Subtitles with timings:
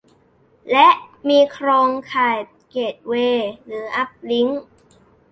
[0.71, 0.87] และ
[1.29, 2.37] มีโครงข่าย
[2.69, 4.63] เกตเวย์ หรือ อัพลิงค์